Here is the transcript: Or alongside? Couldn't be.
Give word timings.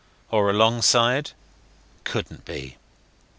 Or 0.31 0.49
alongside? 0.49 1.29
Couldn't 2.05 2.43
be. 2.43 2.75